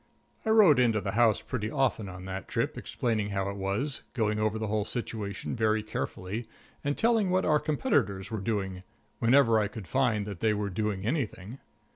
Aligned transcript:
I 0.47 0.49
wrote 0.49 0.79
in 0.79 0.93
to 0.93 0.99
the 1.01 1.11
house 1.11 1.41
pretty 1.43 1.69
often 1.69 2.09
on 2.09 2.25
that 2.25 2.47
trip, 2.47 2.75
explaining 2.75 3.29
how 3.29 3.51
it 3.51 3.55
was, 3.55 4.01
going 4.15 4.39
over 4.39 4.57
the 4.57 4.65
whole 4.65 4.83
situation 4.83 5.55
very 5.55 5.83
carefully, 5.83 6.47
and 6.83 6.97
telling 6.97 7.29
what 7.29 7.45
our 7.45 7.59
competitors 7.59 8.31
were 8.31 8.41
doing, 8.41 8.81
wherever 9.19 9.59
I 9.59 9.67
could 9.67 9.87
find 9.87 10.25
that 10.25 10.39
they 10.39 10.55
were 10.55 10.71
doing 10.71 11.05
anything. 11.05 11.59